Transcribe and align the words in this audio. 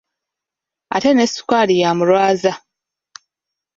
Ate 0.95 1.09
ne 1.13 1.25
sukaali 1.33 1.75
yamulwaza. 1.81 2.53